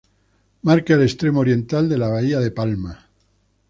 Marca 0.63 0.95
el 0.95 1.03
extremo 1.03 1.41
oriental 1.41 1.87
de 1.87 1.99
la 1.99 2.07
Bahía 2.07 2.39
de 2.39 2.49
Palma. 2.49 3.07